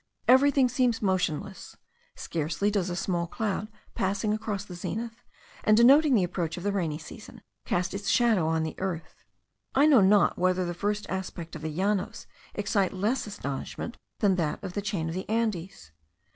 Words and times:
Everything 0.27 0.67
seems 0.67 0.99
motionless; 1.03 1.77
scarcely 2.15 2.71
does 2.71 2.89
a 2.89 2.95
small 2.95 3.27
cloud, 3.27 3.67
passing 3.93 4.33
across 4.33 4.65
the 4.65 4.73
zenith, 4.73 5.23
and 5.63 5.77
denoting 5.77 6.15
the 6.15 6.23
approach 6.23 6.57
of 6.57 6.63
the 6.63 6.71
rainy 6.71 6.97
season, 6.97 7.43
cast 7.65 7.93
its 7.93 8.09
shadow 8.09 8.47
on 8.47 8.63
the 8.63 8.73
earth. 8.79 9.23
I 9.75 9.85
know 9.85 10.01
not 10.01 10.39
whether 10.39 10.65
the 10.65 10.73
first 10.73 11.07
aspect 11.07 11.55
of 11.55 11.61
the 11.61 11.69
Llanos 11.69 12.25
excite 12.55 12.93
less 12.93 13.27
astonishment 13.27 13.95
than 14.21 14.37
that 14.37 14.63
of 14.63 14.73
the 14.73 14.81
chain 14.81 15.07
of 15.07 15.13
the 15.13 15.29
Andes. 15.29 15.91